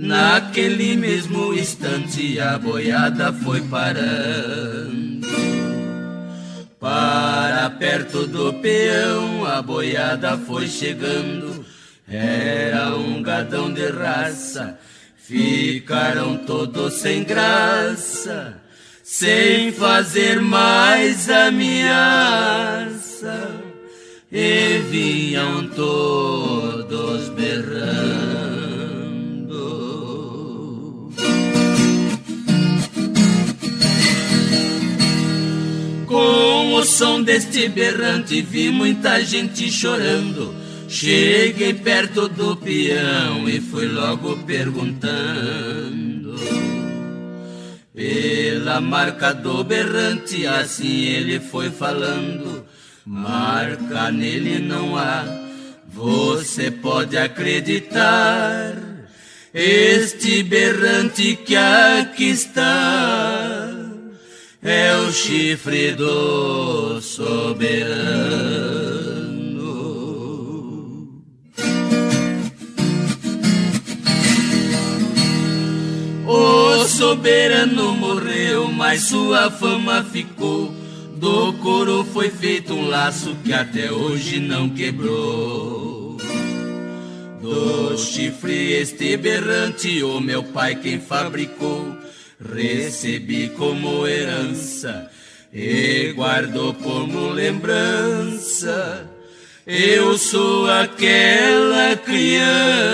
Naquele 0.03 0.97
mesmo 0.97 1.55
instante 1.55 2.41
a 2.41 2.59
boiada 2.59 3.33
foi 3.33 3.61
parando. 3.61 5.29
Para 6.81 7.71
perto 7.71 8.27
do 8.27 8.53
peão 8.55 9.47
a 9.47 9.63
boiada 9.63 10.37
foi 10.39 10.67
chegando. 10.67 11.65
Era 12.09 12.97
um 12.97 13.23
gadão 13.23 13.73
de 13.73 13.91
raça. 13.91 14.77
Ficaram 15.17 16.37
todos 16.39 16.95
sem 16.95 17.23
graça, 17.23 18.61
sem 19.05 19.71
fazer 19.71 20.41
mais 20.41 21.31
ameaça 21.31 22.93
e 24.33 24.79
vinham 24.91 25.69
todos 25.69 27.29
som 37.03 37.21
deste 37.25 37.69
berrante 37.69 38.41
vi 38.43 38.71
muita 38.71 39.25
gente 39.25 39.69
chorando. 39.73 40.55
Cheguei 40.89 41.75
perto 41.75 42.29
do 42.29 42.57
peão 42.57 43.49
e 43.49 43.61
fui 43.61 43.89
logo 43.89 44.37
perguntando. 44.47 46.37
Pela 47.93 48.81
marca 48.81 49.35
do 49.35 49.65
berrante, 49.65 50.47
assim 50.47 51.07
ele 51.07 51.41
foi 51.41 51.71
falando. 51.71 52.65
Marca 53.05 54.13
nele 54.13 54.61
não 54.61 54.97
há, 54.97 55.25
você 55.89 56.71
pode 56.71 57.19
acreditar. 57.19 58.77
Este 59.53 60.45
berrante 60.45 61.35
que 61.35 61.57
aqui 61.57 62.31
está 62.31 63.82
é 64.63 64.97
o 64.97 65.13
chifre 65.13 65.93
do 65.93 67.01
soberano. 67.01 68.63
soberano 77.03 77.95
morreu, 77.95 78.69
mas 78.69 79.03
sua 79.03 79.51
fama 79.51 80.05
ficou. 80.05 80.73
Do 81.17 81.53
couro 81.55 82.05
foi 82.05 82.31
feito 82.31 82.75
um 82.75 82.89
laço 82.89 83.37
que 83.45 83.53
até 83.53 83.91
hoje 83.91 84.39
não 84.39 84.69
quebrou. 84.69 86.17
Do 87.41 87.99
chifre 87.99 88.73
este 88.75 89.17
berrante, 89.17 90.03
o 90.03 90.21
meu 90.21 90.43
pai 90.43 90.77
quem 90.77 91.01
fabricou, 91.01 91.97
recebi 92.55 93.49
como 93.51 94.07
herança 94.07 95.11
e 95.53 96.13
guardou 96.13 96.73
como 96.75 97.31
lembrança. 97.31 99.09
Eu 99.67 100.19
sou 100.19 100.71
aquela 100.71 101.97
criança 101.97 102.93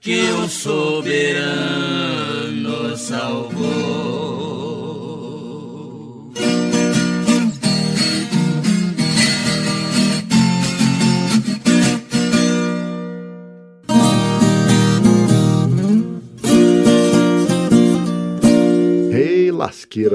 que 0.00 0.28
o 0.30 0.48
soberano 0.48 1.65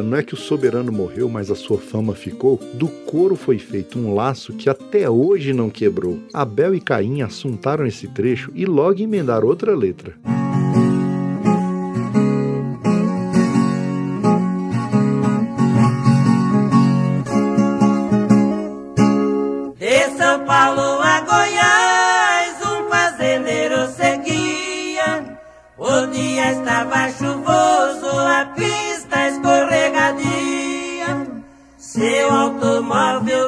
não 0.04 0.18
é 0.18 0.24
que 0.24 0.34
o 0.34 0.38
soberano 0.38 0.92
morreu, 0.92 1.28
mas 1.28 1.50
a 1.50 1.56
sua 1.56 1.78
fama 1.78 2.14
ficou? 2.14 2.60
Do 2.74 2.88
couro 2.88 3.36
foi 3.36 3.58
feito 3.58 3.98
um 3.98 4.14
laço 4.14 4.54
que 4.54 4.70
até 4.70 5.10
hoje 5.10 5.54
não 5.54 5.70
quebrou. 5.70 6.20
Abel 6.34 6.76
e 6.76 6.80
Caim 6.80 7.22
assuntaram 7.22 7.86
esse 7.86 8.08
trecho 8.08 8.52
e 8.54 8.66
logo 8.66 9.02
emendaram 9.02 9.48
outra 9.48 9.76
letra. 9.76 10.16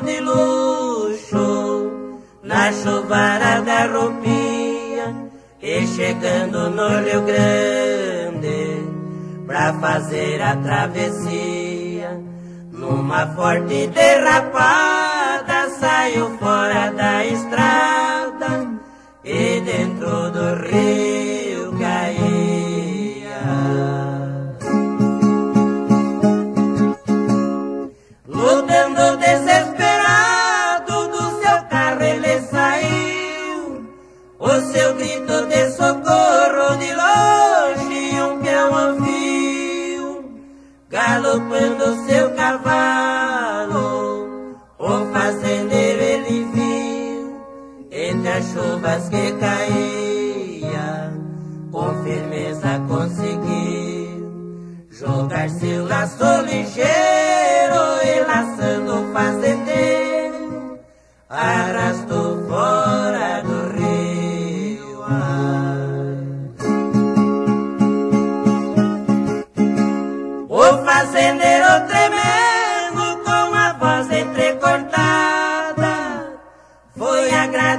De 0.02 0.20
luxo 0.20 1.92
na 2.44 2.72
chuvarada 2.72 3.88
rompia. 3.88 5.14
E 5.62 5.88
chegando 5.88 6.70
no 6.70 6.90
Rio 7.04 7.22
Grande 7.22 8.86
pra 9.48 9.74
fazer 9.76 10.42
a 10.42 10.56
travessia. 10.58 12.20
Numa 12.72 13.28
forte 13.36 13.88
derrapada 13.88 15.70
saiu 15.80 16.38
fora 16.38 16.92
da 16.92 17.26
estrada 17.26 18.68
e 19.24 19.62
dentro 19.62 20.32
do 20.32 20.56
rio 20.68 21.13
Entre 48.06 48.30
as 48.30 48.44
chuvas 48.52 49.08
que 49.08 49.32
caía, 49.40 51.14
com 51.72 52.04
firmeza 52.04 52.82
conseguiu 52.86 54.90
jogar 54.92 55.50
seu 55.50 55.88
laço 55.88 56.42
ligeiro 56.42 58.04
e 58.04 58.20
laçando 58.28 59.00
o 59.00 59.14
fazendeiro, 59.14 60.80
arrastou 61.30 62.33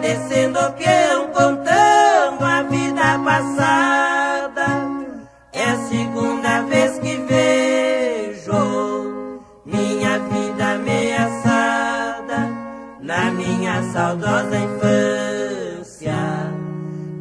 agradecendo 0.05 0.59
o 0.59 0.73
peão 0.73 1.29
contando 1.29 2.45
a 2.45 2.63
vida 2.63 3.19
passada. 3.25 4.67
É 5.53 5.65
a 5.65 5.77
segunda 5.89 6.63
vez 6.63 6.99
que 6.99 7.17
vejo 7.17 8.53
minha 9.65 10.19
vida 10.19 10.73
ameaçada 10.75 12.51
na 13.01 13.31
minha 13.31 13.83
saudosa 13.93 14.57
infância 14.59 16.15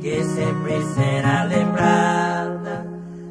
que 0.02 0.24
sempre 0.24 0.84
será 0.94 1.44
lembrada. 1.44 2.86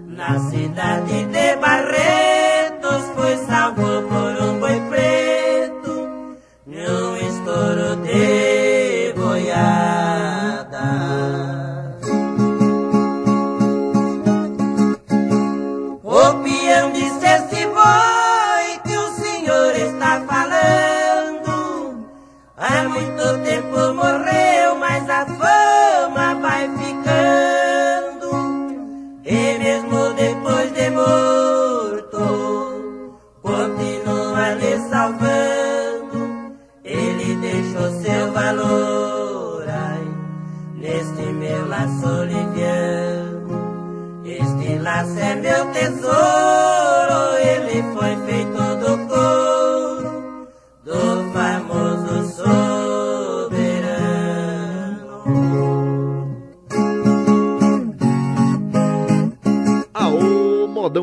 Na 0.06 0.38
cidade 0.38 1.24
de 1.26 1.56
Barretos 1.56 3.04
foi 3.14 3.36
salvo 3.38 4.02
por 4.08 4.21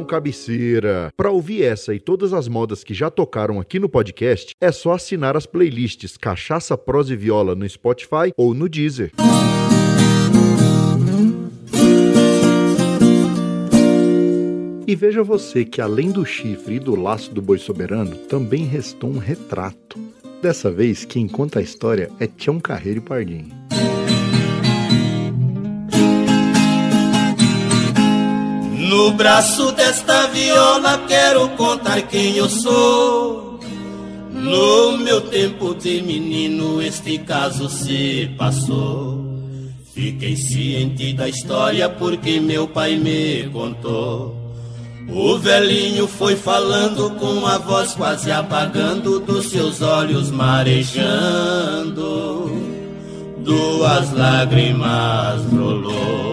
cabeceira! 0.09 1.13
Para 1.15 1.29
ouvir 1.29 1.63
essa 1.63 1.93
e 1.93 1.99
todas 1.99 2.33
as 2.33 2.47
modas 2.47 2.83
que 2.83 2.93
já 2.93 3.11
tocaram 3.11 3.59
aqui 3.59 3.77
no 3.79 3.87
podcast, 3.87 4.55
é 4.59 4.71
só 4.71 4.93
assinar 4.93 5.37
as 5.37 5.45
playlists 5.45 6.17
Cachaça, 6.17 6.75
Prosa 6.75 7.13
e 7.13 7.15
Viola 7.15 7.53
no 7.53 7.69
Spotify 7.69 8.33
ou 8.35 8.55
no 8.55 8.67
Deezer. 8.67 9.11
E 14.87 14.95
veja 14.95 15.21
você 15.21 15.63
que 15.63 15.79
além 15.79 16.09
do 16.11 16.25
chifre 16.25 16.77
e 16.77 16.79
do 16.79 16.95
laço 16.95 17.31
do 17.31 17.43
boi 17.43 17.59
soberano, 17.59 18.15
também 18.15 18.65
restou 18.65 19.11
um 19.11 19.19
retrato. 19.19 19.99
Dessa 20.41 20.71
vez, 20.71 21.05
quem 21.05 21.27
conta 21.27 21.59
a 21.59 21.61
história 21.61 22.09
é 22.19 22.25
Tião 22.25 22.59
Carreiro 22.59 23.03
Pardinho. 23.03 23.51
No 28.89 29.11
braço 29.11 29.71
desta 29.73 30.25
viola 30.29 30.97
quero 31.07 31.47
contar 31.49 32.01
quem 32.07 32.37
eu 32.37 32.49
sou. 32.49 33.59
No 34.33 34.97
meu 34.97 35.21
tempo 35.21 35.75
de 35.75 36.01
menino 36.01 36.81
este 36.81 37.19
caso 37.19 37.69
se 37.69 38.31
passou. 38.35 39.23
Fiquei 39.93 40.35
ciente 40.35 41.13
da 41.13 41.29
história 41.29 41.87
porque 41.87 42.39
meu 42.39 42.67
pai 42.67 42.95
me 42.95 43.47
contou. 43.49 44.35
O 45.07 45.37
velhinho 45.37 46.07
foi 46.07 46.35
falando 46.35 47.11
com 47.11 47.45
a 47.45 47.59
voz 47.59 47.93
quase 47.93 48.31
apagando, 48.31 49.19
dos 49.19 49.51
seus 49.51 49.83
olhos 49.83 50.31
marejando, 50.31 51.93
duas 53.37 54.11
lágrimas 54.13 55.43
rolou. 55.51 56.28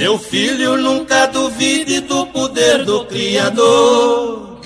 Meu 0.00 0.18
filho, 0.18 0.76
nunca 0.78 1.26
duvide 1.26 2.00
do 2.00 2.26
poder 2.28 2.86
do 2.86 3.04
Criador. 3.04 4.58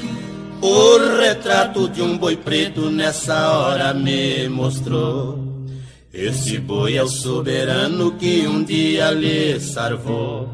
O 0.63 0.99
retrato 1.19 1.89
de 1.89 2.01
um 2.01 2.17
boi 2.17 2.37
preto 2.37 2.83
nessa 2.89 3.51
hora 3.51 3.93
me 3.93 4.49
mostrou. 4.49 5.37
Esse 6.13 6.59
boi 6.59 6.97
é 6.97 7.03
o 7.03 7.09
soberano 7.09 8.13
que 8.13 8.47
um 8.47 8.63
dia 8.63 9.11
lhe 9.11 9.59
salvou. 9.59 10.49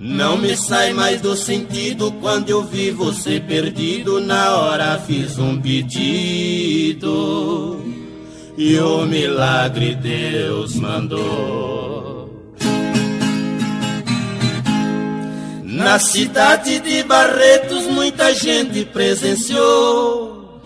Não 0.00 0.36
me 0.36 0.56
sai 0.56 0.92
mais 0.92 1.20
do 1.20 1.36
sentido 1.36 2.10
quando 2.20 2.50
eu 2.50 2.64
vi 2.64 2.90
você 2.90 3.38
perdido. 3.38 4.20
Na 4.20 4.56
hora 4.56 4.98
fiz 4.98 5.38
um 5.38 5.56
pedido 5.60 7.00
e 8.58 8.76
o 8.76 9.06
milagre 9.06 9.94
Deus 9.94 10.74
mandou. 10.74 11.89
Na 15.80 15.98
cidade 15.98 16.78
de 16.78 17.02
Barretos 17.04 17.86
muita 17.86 18.34
gente 18.34 18.84
presenciou 18.84 20.60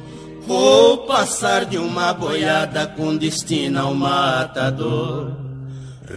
o 0.49 0.97
passar 1.07 1.67
de 1.67 1.79
uma 1.79 2.13
boiada 2.13 2.89
com 2.89 3.17
destino 3.17 3.79
ao 3.79 3.95
matador. 3.95 5.31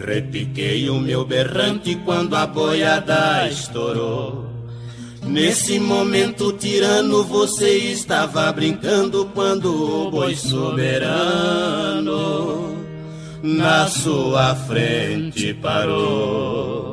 Repiquei 0.04 0.90
o 0.90 0.98
meu 0.98 1.24
berrante 1.24 1.94
quando 2.04 2.34
a 2.34 2.44
boiada 2.44 3.48
estourou. 3.48 4.48
Nesse 5.22 5.78
momento 5.78 6.52
tirano 6.54 7.22
você 7.22 7.78
estava 7.78 8.52
brincando 8.52 9.30
quando 9.32 10.06
o 10.06 10.10
boi 10.10 10.34
soberano 10.34 11.68
na 13.44 13.86
sua 13.86 14.56
frente 14.56 15.54
parou. 15.54 16.87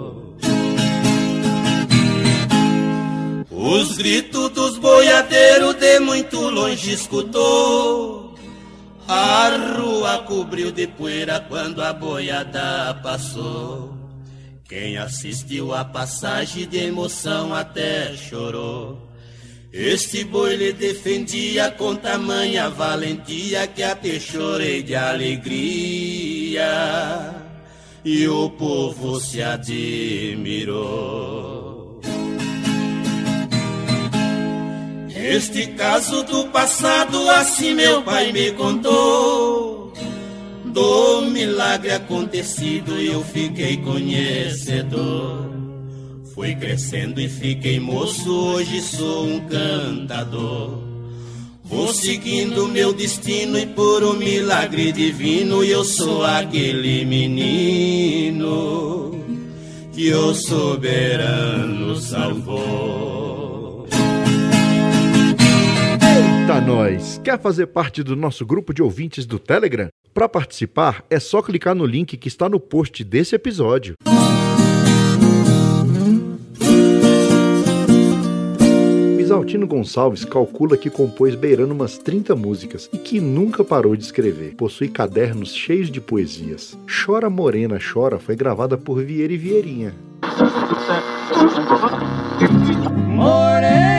Os 3.67 3.97
gritos 3.97 4.51
dos 4.51 4.78
boiadeiros 4.78 5.73
de 5.73 5.99
muito 5.99 6.39
longe 6.39 6.93
escutou. 6.93 8.36
A 9.08 9.49
rua 9.80 10.19
cobriu 10.19 10.71
de 10.71 10.86
poeira 10.86 11.39
quando 11.39 11.82
a 11.82 11.91
boiada 11.91 12.93
passou. 13.01 13.91
Quem 14.69 14.97
assistiu 14.97 15.73
a 15.73 15.84
passagem 15.84 16.67
de 16.67 16.78
emoção 16.78 17.56
até 17.56 18.15
chorou. 18.15 19.10
Este 19.73 20.23
boi 20.23 20.56
lhe 20.56 20.71
defendia 20.71 21.71
com 21.71 21.95
tamanha 21.95 22.69
valentia 22.69 23.65
que 23.65 23.82
até 23.82 24.19
chorei 24.19 24.84
de 24.84 24.95
alegria. 24.95 26.63
E 28.06 28.28
o 28.28 28.47
povo 28.47 29.19
se 29.19 29.41
admirou. 29.41 30.45
Este 35.27 35.65
caso 35.69 36.21
do 36.21 36.45
passado, 36.49 37.27
assim 37.31 37.73
meu 37.73 38.03
pai 38.03 38.31
me 38.31 38.51
contou. 38.51 39.91
Do 40.65 41.21
milagre 41.31 41.93
acontecido 41.93 42.95
eu 42.99 43.23
fiquei 43.23 43.77
conhecedor. 43.77 45.49
Fui 46.35 46.53
crescendo 46.53 47.19
e 47.19 47.27
fiquei 47.27 47.79
moço, 47.79 48.31
hoje 48.31 48.79
sou 48.83 49.25
um 49.25 49.39
cantador. 49.47 50.77
Vou 51.63 51.91
seguindo 51.91 52.67
meu 52.67 52.93
destino 52.93 53.57
e 53.57 53.65
por 53.65 54.03
um 54.03 54.13
milagre 54.13 54.91
divino 54.91 55.63
eu 55.63 55.83
sou 55.83 56.23
aquele 56.23 57.03
menino 57.03 58.45
que 59.91 60.13
o 60.13 60.35
soberano 60.35 61.95
salvou. 61.95 63.04
Eita, 66.45 66.62
nós! 66.62 67.19
Quer 67.23 67.39
fazer 67.39 67.65
parte 67.65 68.03
do 68.03 68.15
nosso 68.15 68.45
grupo 68.45 68.71
de 68.71 68.84
ouvintes 68.84 69.25
do 69.25 69.39
Telegram? 69.39 69.88
Para 70.13 70.29
participar, 70.29 71.03
é 71.10 71.19
só 71.19 71.41
clicar 71.41 71.73
no 71.73 71.88
link 71.88 72.15
que 72.15 72.27
está 72.27 72.47
no 72.47 72.60
post 72.60 73.03
desse 73.03 73.34
episódio. 73.34 73.95
Isaltino 79.19 79.65
Gonçalves 79.65 80.23
calcula 80.23 80.77
que 80.77 80.88
compôs 80.88 81.34
beirando 81.34 81.73
umas 81.73 81.97
30 81.97 82.36
músicas 82.36 82.88
e 82.93 82.99
que 82.99 83.19
nunca 83.19 83.63
parou 83.63 83.95
de 83.95 84.03
escrever. 84.03 84.53
Possui 84.53 84.88
cadernos 84.88 85.51
cheios 85.51 85.89
de 85.89 85.99
poesias. 85.99 86.77
Chora 86.86 87.27
Morena 87.27 87.79
Chora 87.79 88.19
foi 88.19 88.36
gravada 88.36 88.77
por 88.77 89.03
Vieira 89.03 89.34
e 89.34 89.38
Vieirinha. 89.38 89.95
Morena, 93.08 93.94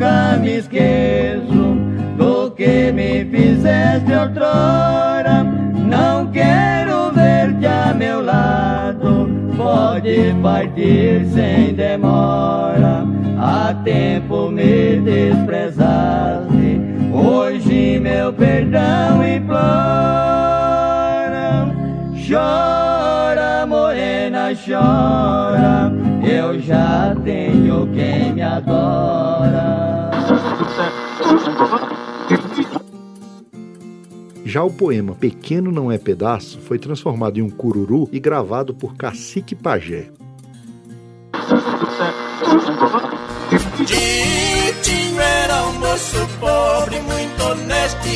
nunca 0.00 0.38
me 0.38 0.56
esqueço 0.56 1.76
do 2.16 2.50
que 2.52 2.90
me 2.90 3.22
fizeste 3.26 4.10
outrora. 4.12 5.44
Não 5.44 6.26
quero 6.28 7.12
ver-te 7.12 7.66
a 7.66 7.92
meu 7.92 8.24
lado, 8.24 9.28
pode 9.56 10.34
partir 10.42 11.26
sem 11.26 11.74
demora. 11.74 13.04
Há 13.38 13.74
tempo 13.84 14.50
me 14.50 15.00
desprezaste, 15.00 16.80
hoje 17.12 17.98
meu 18.00 18.32
perdão 18.32 19.22
implora. 19.26 19.60
Chora, 22.26 23.66
morena, 23.66 24.50
chora, 24.54 25.92
eu 26.30 26.60
já 26.60 27.14
tenho 27.24 27.86
quem 27.92 28.32
me 28.32 28.42
adora. 28.42 30.10
Já 34.44 34.64
o 34.64 34.70
poema 34.70 35.14
Pequeno 35.14 35.70
Não 35.70 35.92
É 35.92 35.98
Pedaço 35.98 36.58
foi 36.60 36.78
transformado 36.78 37.38
em 37.38 37.42
um 37.42 37.50
cururu 37.50 38.08
e 38.12 38.18
gravado 38.18 38.74
por 38.74 38.96
Cacique 38.96 39.54
Pajé. 39.54 40.10
Titinho 43.86 45.20
era 45.20 45.66
um 45.66 45.72
moço 45.78 46.28
pobre, 46.40 47.00
muito 47.00 47.42
honesto 47.44 48.08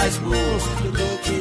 mais 0.00 0.16
do 0.16 0.30
que 1.20 1.38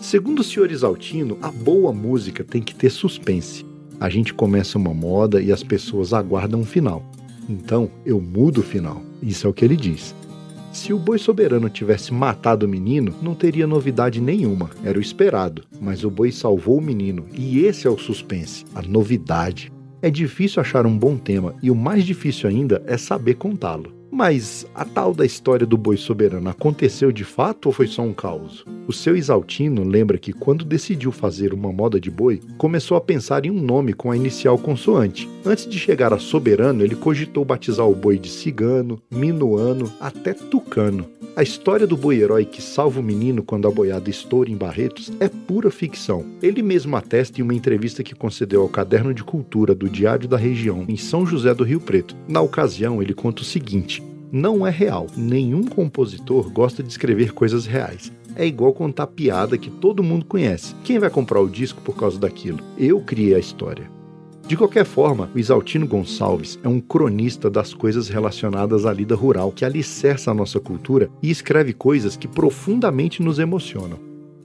Segundo 0.00 0.38
o 0.38 0.44
senhor 0.44 0.72
Isaltino, 0.72 1.36
a 1.42 1.50
boa 1.50 1.92
música 1.92 2.42
tem 2.42 2.62
que 2.62 2.74
ter 2.74 2.88
suspense. 2.88 3.66
A 4.00 4.08
gente 4.08 4.32
começa 4.32 4.78
uma 4.78 4.94
moda 4.94 5.42
e 5.42 5.52
as 5.52 5.62
pessoas 5.62 6.14
aguardam 6.14 6.60
um 6.60 6.64
final. 6.64 7.04
Então, 7.46 7.90
eu 8.06 8.18
mudo 8.18 8.62
o 8.62 8.64
final. 8.64 9.02
Isso 9.22 9.46
é 9.46 9.50
o 9.50 9.52
que 9.52 9.66
ele 9.66 9.76
diz. 9.76 10.14
Se 10.72 10.94
o 10.94 10.98
boi 10.98 11.18
soberano 11.18 11.68
tivesse 11.68 12.14
matado 12.14 12.64
o 12.64 12.68
menino, 12.68 13.14
não 13.20 13.34
teria 13.34 13.66
novidade 13.66 14.18
nenhuma, 14.18 14.70
era 14.82 14.98
o 14.98 15.02
esperado. 15.02 15.64
Mas 15.78 16.04
o 16.04 16.10
boi 16.10 16.32
salvou 16.32 16.78
o 16.78 16.82
menino, 16.82 17.26
e 17.34 17.60
esse 17.66 17.86
é 17.86 17.90
o 17.90 17.98
suspense, 17.98 18.64
a 18.74 18.80
novidade. 18.80 19.70
É 20.00 20.10
difícil 20.10 20.62
achar 20.62 20.86
um 20.86 20.96
bom 20.96 21.18
tema, 21.18 21.54
e 21.62 21.70
o 21.70 21.74
mais 21.74 22.04
difícil 22.04 22.48
ainda 22.48 22.82
é 22.86 22.96
saber 22.96 23.34
contá-lo. 23.34 23.95
Mas 24.16 24.66
a 24.74 24.82
tal 24.82 25.12
da 25.12 25.26
história 25.26 25.66
do 25.66 25.76
boi 25.76 25.98
soberano 25.98 26.48
aconteceu 26.48 27.12
de 27.12 27.22
fato 27.22 27.66
ou 27.66 27.72
foi 27.72 27.86
só 27.86 28.00
um 28.00 28.14
caos? 28.14 28.64
O 28.88 28.92
seu 28.92 29.14
Isaltino 29.14 29.84
lembra 29.84 30.16
que 30.16 30.32
quando 30.32 30.64
decidiu 30.64 31.12
fazer 31.12 31.52
uma 31.52 31.70
moda 31.70 32.00
de 32.00 32.10
boi, 32.10 32.40
começou 32.56 32.96
a 32.96 33.00
pensar 33.02 33.44
em 33.44 33.50
um 33.50 33.60
nome 33.60 33.92
com 33.92 34.10
a 34.10 34.16
inicial 34.16 34.56
consoante. 34.56 35.28
Antes 35.44 35.68
de 35.68 35.78
chegar 35.78 36.14
a 36.14 36.18
soberano, 36.18 36.82
ele 36.82 36.96
cogitou 36.96 37.44
batizar 37.44 37.86
o 37.86 37.94
boi 37.94 38.18
de 38.18 38.30
cigano, 38.30 38.98
minuano, 39.10 39.92
até 40.00 40.32
tucano. 40.32 41.06
A 41.36 41.42
história 41.42 41.86
do 41.86 41.98
boi 41.98 42.16
herói 42.16 42.46
que 42.46 42.62
salva 42.62 42.98
o 42.98 43.02
menino 43.02 43.42
quando 43.42 43.68
a 43.68 43.70
boiada 43.70 44.08
estoura 44.08 44.50
em 44.50 44.56
Barretos 44.56 45.12
é 45.20 45.28
pura 45.28 45.70
ficção. 45.70 46.24
Ele 46.40 46.62
mesmo 46.62 46.96
atesta 46.96 47.38
em 47.38 47.42
uma 47.44 47.52
entrevista 47.52 48.02
que 48.02 48.14
concedeu 48.14 48.62
ao 48.62 48.70
Caderno 48.70 49.12
de 49.12 49.22
Cultura 49.22 49.74
do 49.74 49.86
Diário 49.86 50.26
da 50.26 50.38
Região, 50.38 50.86
em 50.88 50.96
São 50.96 51.26
José 51.26 51.52
do 51.52 51.62
Rio 51.62 51.78
Preto. 51.78 52.16
Na 52.26 52.40
ocasião, 52.40 53.02
ele 53.02 53.12
conta 53.12 53.42
o 53.42 53.44
seguinte: 53.44 54.02
não 54.30 54.66
é 54.66 54.70
real. 54.70 55.06
Nenhum 55.16 55.64
compositor 55.64 56.50
gosta 56.50 56.82
de 56.82 56.88
escrever 56.90 57.32
coisas 57.32 57.66
reais. 57.66 58.12
é 58.34 58.46
igual 58.46 58.74
contar 58.74 59.06
piada 59.06 59.56
que 59.56 59.70
todo 59.70 60.02
mundo 60.02 60.26
conhece. 60.26 60.74
Quem 60.84 60.98
vai 60.98 61.08
comprar 61.08 61.40
o 61.40 61.48
disco 61.48 61.80
por 61.80 61.96
causa 61.96 62.18
daquilo? 62.18 62.60
Eu 62.76 63.00
criei 63.00 63.34
a 63.34 63.38
história. 63.38 63.90
De 64.46 64.56
qualquer 64.56 64.84
forma, 64.84 65.28
o 65.34 65.38
Isaltino 65.38 65.88
Gonçalves 65.88 66.56
é 66.62 66.68
um 66.68 66.78
cronista 66.78 67.50
das 67.50 67.74
coisas 67.74 68.08
relacionadas 68.08 68.86
à 68.86 68.92
lida 68.92 69.16
rural, 69.16 69.50
que 69.50 69.64
alicerça 69.64 70.30
a 70.30 70.34
nossa 70.34 70.60
cultura 70.60 71.10
e 71.20 71.30
escreve 71.30 71.72
coisas 71.72 72.16
que 72.16 72.28
profundamente 72.28 73.22
nos 73.22 73.40
emocionam. 73.40 73.98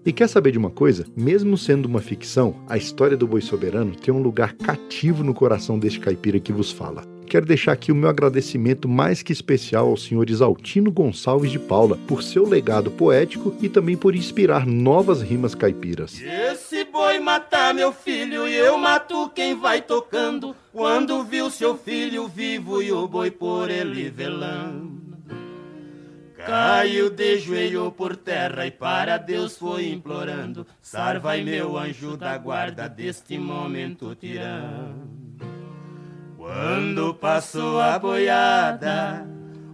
E 0.04 0.12
quer 0.12 0.28
saber 0.28 0.52
de 0.52 0.58
uma 0.58 0.72
coisa? 0.72 1.06
Mesmo 1.16 1.56
sendo 1.56 1.86
uma 1.86 2.02
ficção, 2.02 2.56
a 2.68 2.78
história 2.78 3.16
do 3.16 3.28
boi 3.28 3.42
soberano 3.42 3.96
tem 3.96 4.12
um 4.12 4.24
lugar 4.24 4.54
cativo 4.54 5.24
no 5.24 5.36
coração 5.36 5.78
deste 5.78 6.00
caipira 6.00 6.40
que 6.40 6.52
vos 6.52 6.72
fala. 6.72 7.04
Quero 7.32 7.46
deixar 7.46 7.72
aqui 7.72 7.94
o 7.94 7.96
meu 7.96 8.10
agradecimento 8.10 8.90
mais 8.90 9.24
que 9.24 9.32
especial 9.32 9.88
ao 9.88 9.96
senhor 9.96 10.30
Isaltino 10.30 10.92
Gonçalves 10.92 11.50
de 11.50 11.58
Paula 11.58 11.98
por 12.06 12.22
seu 12.22 12.46
legado 12.46 12.92
poético 12.92 13.56
e 13.62 13.70
também 13.70 13.96
por 13.96 14.18
inspirar 14.18 14.66
novas 14.66 15.22
rimas 15.22 15.56
caipiras. 15.56 16.20
Esse 16.20 16.84
boi 16.84 17.20
matar 17.20 17.74
meu 17.74 17.94
filho 17.94 18.46
e 18.50 18.54
eu 18.54 18.78
mato 18.78 19.30
quem 19.30 19.56
vai 19.56 19.82
tocando. 19.82 20.54
Quando 20.74 21.24
viu 21.24 21.50
seu 21.50 21.78
filho 21.78 22.28
vivo 22.28 22.84
e 22.84 22.92
o 22.92 23.08
boi 23.08 23.32
por 23.32 23.72
ele 23.72 24.10
velando. 24.10 25.00
Caiu 26.36 27.10
de 27.10 27.38
joelho 27.38 27.94
por 27.94 28.18
terra 28.18 28.68
e 28.68 28.72
para 28.72 29.16
Deus 29.16 29.58
foi 29.58 29.90
implorando. 29.90 30.68
Sarvai 30.82 31.46
meu 31.46 31.78
anjo 31.78 32.18
da 32.18 32.38
guarda 32.38 32.90
deste 32.90 33.38
momento 33.38 34.14
tirando. 34.16 35.31
Quando 36.42 37.14
passou 37.14 37.80
a 37.80 38.00
boiada, 38.00 39.28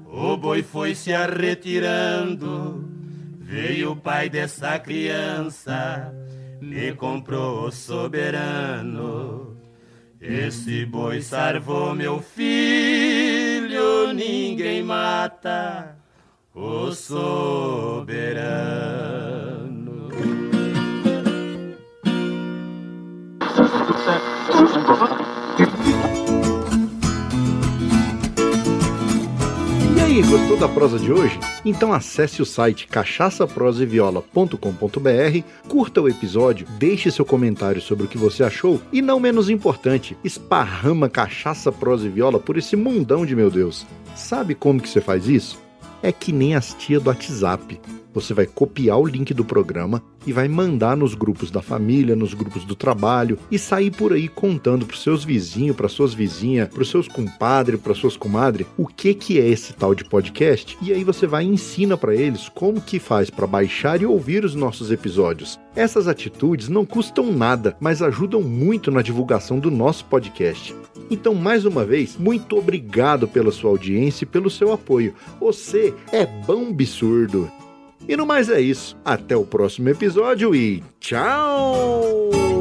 o 0.06 0.36
boi 0.36 0.62
foi 0.62 0.94
se 0.94 1.14
arretirando. 1.14 2.86
Veio 3.40 3.94
o 3.94 3.96
pai 3.96 4.30
dessa 4.30 4.78
criança, 4.78 6.14
me 6.60 6.92
comprou 6.92 7.68
o 7.68 7.72
soberano. 7.72 9.58
Esse 10.20 10.86
boi 10.86 11.22
sarvou 11.22 11.96
meu 11.96 12.20
filho, 12.20 14.12
ninguém 14.14 14.84
mata 14.84 15.96
o 16.54 16.92
soberano. 16.92 18.28
Gostou 30.24 30.58
da 30.58 30.68
prosa 30.68 30.98
de 30.98 31.12
hoje? 31.12 31.40
Então 31.64 31.94
acesse 31.94 32.42
o 32.42 32.46
site 32.46 32.88
cachaçaproseviola.com.br, 32.88 35.44
curta 35.68 36.02
o 36.02 36.10
episódio, 36.10 36.66
deixe 36.80 37.12
seu 37.12 37.26
comentário 37.26 37.82
sobre 37.82 38.06
o 38.06 38.08
que 38.08 38.18
você 38.18 38.44
achou 38.44 38.82
e, 38.92 39.00
não 39.02 39.20
menos 39.20 39.50
importante, 39.50 40.18
esparrama 40.24 41.10
cachaça, 41.10 41.72
prosa 41.72 42.08
e 42.08 42.10
viola 42.10 42.40
por 42.40 42.58
esse 42.58 42.76
mundão 42.76 43.26
de 43.26 43.36
meu 43.36 43.52
Deus. 43.52 43.86
Sabe 44.16 44.56
como 44.56 44.82
que 44.82 44.90
você 44.90 45.02
faz 45.02 45.28
isso? 45.28 45.67
É 46.02 46.12
que 46.12 46.32
nem 46.32 46.56
as 46.56 46.74
tia 46.74 47.00
do 47.00 47.10
WhatsApp. 47.10 47.80
Você 48.14 48.34
vai 48.34 48.48
copiar 48.48 48.98
o 48.98 49.06
link 49.06 49.32
do 49.34 49.46
programa 49.46 50.02
e 50.26 50.34
vai 50.34 50.48
mandar 50.48 50.98
nos 50.98 51.14
grupos 51.14 51.52
da 51.52 51.62
família, 51.62 52.16
nos 52.16 52.34
grupos 52.34 52.66
do 52.66 52.76
trabalho 52.76 53.38
e 53.52 53.60
sair 53.60 53.92
por 53.92 54.12
aí 54.12 54.28
contando 54.28 54.88
para 54.88 54.98
seus 54.98 55.24
vizinhos, 55.24 55.76
para 55.76 55.88
suas 55.88 56.16
vizinhas, 56.16 56.68
para 56.68 56.84
seus 56.84 57.08
compadres, 57.08 57.80
para 57.80 57.94
suas 57.94 58.18
comadres, 58.18 58.66
o 58.76 58.88
que 58.88 59.14
que 59.14 59.40
é 59.40 59.48
esse 59.48 59.72
tal 59.74 59.94
de 59.94 60.04
podcast. 60.04 60.76
E 60.82 60.92
aí 60.92 61.04
você 61.04 61.28
vai 61.28 61.46
e 61.46 61.48
ensina 61.48 61.96
para 61.96 62.16
eles 62.16 62.50
como 62.50 62.82
que 62.82 63.00
faz 63.00 63.30
para 63.30 63.46
baixar 63.46 64.02
e 64.02 64.06
ouvir 64.06 64.44
os 64.44 64.56
nossos 64.56 64.90
episódios. 64.90 65.60
Essas 65.76 66.08
atitudes 66.08 66.70
não 66.70 66.86
custam 66.86 67.32
nada, 67.32 67.78
mas 67.80 68.02
ajudam 68.02 68.42
muito 68.42 68.90
na 68.90 69.04
divulgação 69.04 69.60
do 69.60 69.70
nosso 69.70 70.04
podcast. 70.06 70.76
Então, 71.10 71.34
mais 71.34 71.66
uma 71.66 71.86
vez, 71.86 72.18
muito 72.18 72.58
obrigado 72.58 73.28
pela 73.28 73.52
sua 73.52 73.70
audiência 73.70 74.24
e 74.24 74.28
pelo 74.28 74.50
seu 74.50 74.72
apoio. 74.72 75.14
Você 75.40 75.94
é 76.12 76.26
bom 76.26 76.68
absurdo. 76.70 77.50
E 78.08 78.16
no 78.16 78.26
mais 78.26 78.50
é 78.50 78.62
isso. 78.62 78.98
Até 79.04 79.36
o 79.36 79.46
próximo 79.46 79.90
episódio 79.90 80.56
e 80.56 80.84
tchau! 81.00 82.57